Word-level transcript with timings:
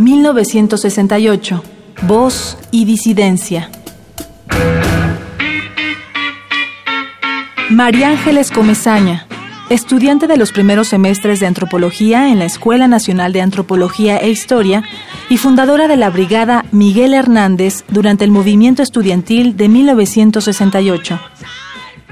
1968. 0.00 1.62
Voz 2.02 2.56
y 2.70 2.86
disidencia. 2.86 3.70
María 7.68 8.08
Ángeles 8.08 8.50
Comezaña, 8.50 9.26
estudiante 9.68 10.26
de 10.26 10.38
los 10.38 10.52
primeros 10.52 10.88
semestres 10.88 11.38
de 11.38 11.46
antropología 11.46 12.30
en 12.30 12.38
la 12.38 12.46
Escuela 12.46 12.88
Nacional 12.88 13.32
de 13.32 13.42
Antropología 13.42 14.16
e 14.16 14.30
Historia 14.30 14.82
y 15.28 15.36
fundadora 15.36 15.86
de 15.86 15.96
la 15.96 16.08
Brigada 16.08 16.64
Miguel 16.72 17.12
Hernández 17.12 17.84
durante 17.88 18.24
el 18.24 18.30
movimiento 18.30 18.82
estudiantil 18.82 19.56
de 19.56 19.68
1968. 19.68 21.20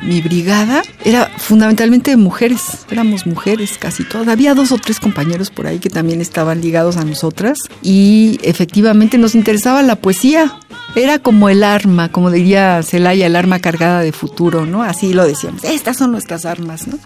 Mi 0.03 0.21
brigada 0.21 0.83
era 1.05 1.27
fundamentalmente 1.39 2.13
de 2.13 2.17
mujeres, 2.17 2.87
éramos 2.91 3.27
mujeres 3.27 3.79
casi 3.79 4.05
todas. 4.05 4.29
Había 4.29 4.55
dos 4.55 4.73
o 4.73 4.79
tres 4.79 5.01
compañeros 5.01 5.51
por 5.51 5.67
ahí 5.67 5.79
que 5.79 5.91
también 5.91 6.21
estaban 6.21 6.61
ligados 6.61 6.97
a 6.97 7.05
nosotras 7.05 7.59
y 7.83 8.39
efectivamente 8.43 9.19
nos 9.19 9.35
interesaba 9.35 9.83
la 9.83 9.97
poesía. 9.97 10.59
Era 10.95 11.19
como 11.19 11.49
el 11.49 11.65
arma, 11.65 12.11
como 12.11 12.31
diría 12.31 12.83
Celaya, 12.83 13.27
el 13.27 13.37
arma 13.37 13.59
cargada 13.59 14.01
de 14.01 14.13
futuro, 14.13 14.67
¿no? 14.67 14.83
Así 14.83 15.13
lo 15.13 15.27
decíamos, 15.27 15.65
estas 15.65 15.97
son 15.97 16.13
nuestras 16.13 16.47
armas, 16.47 16.87
¿no? 16.89 16.99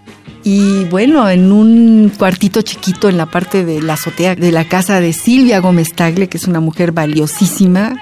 Y 0.45 0.85
bueno, 0.85 1.29
en 1.29 1.53
un 1.53 2.13
cuartito 2.17 2.63
chiquito 2.63 3.09
en 3.09 3.17
la 3.17 3.27
parte 3.27 3.65
de 3.65 3.81
la 3.81 3.95
azotea 3.95 4.35
de 4.35 4.53
la 4.53 4.69
casa 4.69 5.01
de 5.01 5.13
Silvia 5.13 5.61
Gómez 5.61 5.95
Tagle, 5.95 6.29
que 6.29 6.37
es 6.37 6.47
una 6.47 6.61
mujer 6.61 6.93
valiosísima, 6.93 7.97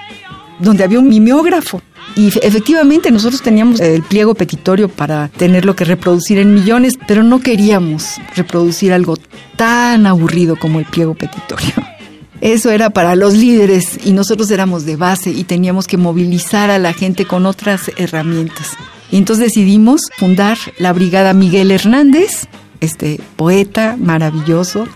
donde 0.59 0.83
había 0.83 0.99
un 0.99 1.07
mimeógrafo. 1.07 1.81
Y 2.15 2.27
efectivamente 2.27 3.11
nosotros 3.11 3.41
teníamos 3.41 3.79
el 3.79 4.03
pliego 4.03 4.35
petitorio 4.35 4.89
para 4.89 5.29
tenerlo 5.29 5.75
que 5.75 5.85
reproducir 5.85 6.37
en 6.39 6.53
millones, 6.53 6.97
pero 7.07 7.23
no 7.23 7.39
queríamos 7.39 8.15
reproducir 8.35 8.93
algo 8.93 9.17
tan 9.55 10.05
aburrido 10.05 10.55
como 10.57 10.79
el 10.79 10.85
pliego 10.85 11.13
petitorio. 11.13 11.73
Eso 12.41 12.71
era 12.71 12.89
para 12.89 13.15
los 13.15 13.35
líderes 13.35 13.99
y 14.03 14.13
nosotros 14.13 14.49
éramos 14.49 14.83
de 14.85 14.95
base 14.95 15.29
y 15.29 15.43
teníamos 15.43 15.87
que 15.87 15.97
movilizar 15.97 16.71
a 16.71 16.79
la 16.79 16.91
gente 16.91 17.25
con 17.25 17.45
otras 17.45 17.91
herramientas. 17.97 18.71
Y 19.11 19.17
entonces 19.17 19.45
decidimos 19.45 20.01
fundar 20.17 20.57
la 20.79 20.91
Brigada 20.91 21.33
Miguel 21.33 21.69
Hernández, 21.69 22.47
este 22.79 23.19
poeta 23.35 23.95
maravilloso, 23.99 24.87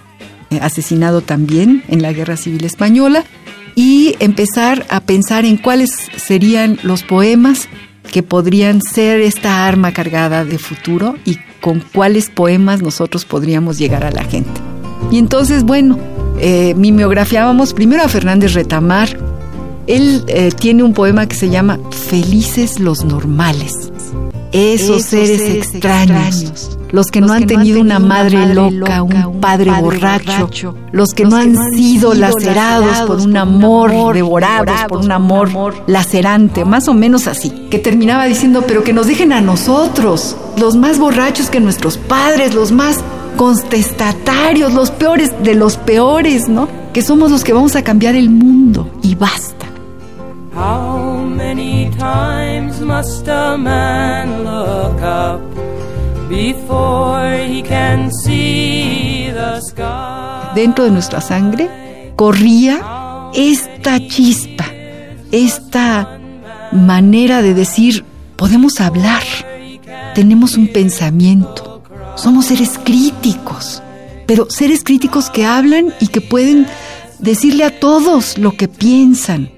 eh, 0.50 0.60
asesinado 0.62 1.22
también 1.22 1.84
en 1.88 2.02
la 2.02 2.14
Guerra 2.14 2.36
Civil 2.36 2.66
Española, 2.66 3.26
y 3.76 4.16
empezar 4.20 4.86
a 4.90 5.02
pensar 5.02 5.46
en 5.46 5.58
cuáles 5.58 5.92
serían 6.18 6.80
los 6.84 7.04
poemas 7.04 7.68
que 8.12 8.24
podrían 8.24 8.82
ser 8.82 9.22
esta 9.22 9.68
arma 9.68 9.92
cargada 9.92 10.46
de 10.46 10.58
futuro 10.58 11.16
y 11.26 11.38
con 11.62 11.82
cuáles 11.94 12.30
poemas 12.30 12.82
nosotros 12.82 13.26
podríamos 13.26 13.78
llegar 13.78 14.06
a 14.06 14.12
la 14.12 14.24
gente. 14.24 14.62
Y 15.12 15.18
entonces, 15.18 15.64
bueno, 15.64 16.00
eh, 16.40 16.74
mimeografiábamos 16.76 17.74
primero 17.74 18.04
a 18.04 18.08
Fernández 18.08 18.54
Retamar. 18.54 19.10
Él 19.88 20.24
eh, 20.28 20.52
tiene 20.58 20.84
un 20.84 20.94
poema 20.94 21.28
que 21.28 21.36
se 21.36 21.50
llama 21.50 21.80
Felices 21.92 22.80
los 22.80 23.04
normales 23.04 23.92
esos, 24.56 25.04
seres, 25.04 25.42
extraños, 25.42 26.75
los 26.92 27.08
que 27.08 27.22
no 27.22 27.34
han 27.34 27.46
tenido 27.46 27.82
una 27.82 28.00
madre 28.00 28.54
loca, 28.54 29.04
un 29.04 29.40
padre 29.40 29.72
borracho, 29.82 30.76
los 30.92 31.14
que 31.14 31.26
no 31.26 31.36
han 31.36 31.56
sido 31.74 32.14
lacerados 32.14 33.02
por 33.02 33.20
un 33.20 33.36
amor, 33.38 34.14
devorados 34.14 34.84
por 34.88 35.00
un 35.00 35.12
amor 35.12 35.50
lacerante, 35.88 36.66
más 36.66 36.88
o 36.88 36.94
menos 36.94 37.28
así, 37.28 37.50
que 37.70 37.80
terminaba 37.80 38.26
diciendo, 38.26 38.64
pero 38.68 38.84
que 38.84 38.94
nos 38.94 39.08
dejen 39.08 39.34
a 39.34 39.42
nosotros, 39.42 40.36
los 40.58 40.76
más 40.76 41.00
borrachos 41.00 41.50
que 41.50 41.60
nuestros 41.60 41.98
padres, 41.98 42.54
los 42.54 42.72
más 42.72 43.04
contestatarios, 43.36 44.74
los 44.74 44.92
peores 44.92 45.32
de 45.44 45.56
los 45.56 45.78
peores, 45.78 46.48
¿no? 46.48 46.68
Que 46.94 47.02
somos 47.02 47.32
los 47.32 47.44
que 47.44 47.54
vamos 47.54 47.76
a 47.76 47.84
cambiar 47.84 48.16
el 48.16 48.30
mundo 48.30 48.90
y 49.02 49.16
basta. 49.16 49.66
many 51.36 51.90
times 51.98 52.80
must 52.80 53.28
a 53.28 53.58
man 53.58 54.44
look 54.44 55.02
up 55.02 55.75
Dentro 60.56 60.86
de 60.86 60.92
nuestra 60.92 61.22
sangre 61.22 62.14
corría 62.16 63.30
esta 63.34 64.00
chispa, 64.08 64.66
esta 65.32 66.20
manera 66.72 67.42
de 67.42 67.54
decir, 67.54 68.04
podemos 68.36 68.82
hablar, 68.82 69.24
tenemos 70.16 70.58
un 70.58 70.68
pensamiento, 70.68 71.84
somos 72.16 72.46
seres 72.46 72.80
críticos, 72.84 73.84
pero 74.26 74.50
seres 74.50 74.84
críticos 74.84 75.30
que 75.30 75.46
hablan 75.46 75.94
y 76.00 76.08
que 76.08 76.22
pueden 76.22 76.66
decirle 77.20 77.66
a 77.66 77.80
todos 77.80 78.38
lo 78.38 78.54
que 78.58 78.68
piensan. 78.68 79.52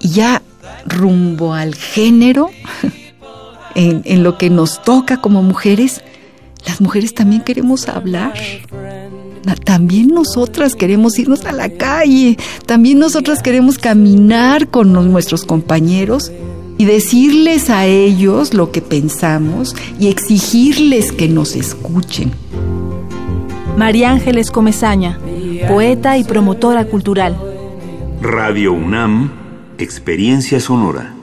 Y 0.00 0.10
ya 0.10 0.42
rumbo 0.86 1.54
al 1.54 1.74
género, 1.74 2.50
en, 3.76 4.22
lo 4.22 4.38
que 4.38 4.50
nos 4.50 4.82
toca 4.82 5.20
como 5.20 5.42
mujeres, 5.42 6.00
las 6.66 6.80
mujeres 6.80 7.14
también 7.14 7.42
queremos 7.42 7.88
hablar. 7.88 8.34
También 9.64 10.08
nosotras 10.08 10.74
queremos 10.74 11.18
irnos 11.18 11.44
a 11.44 11.52
la 11.52 11.68
calle, 11.68 12.36
también 12.66 12.98
nosotras 12.98 13.42
queremos 13.42 13.78
caminar 13.78 14.68
con 14.68 14.92
nuestros 14.92 15.44
compañeros 15.44 16.32
y 16.78 16.84
decirles 16.84 17.70
a 17.70 17.86
ellos 17.86 18.54
lo 18.54 18.72
que 18.72 18.82
pensamos 18.82 19.76
y 20.00 20.08
exigirles 20.08 21.12
que 21.12 21.28
nos 21.28 21.54
escuchen. 21.54 22.32
María 23.76 24.10
Ángeles 24.10 24.50
Comezaña, 24.50 25.18
poeta 25.68 26.18
y 26.18 26.24
promotora 26.24 26.86
cultural. 26.86 27.36
Radio 28.20 28.72
UNAM 28.72 29.30
Experiencia 29.78 30.58
Sonora. 30.58 31.15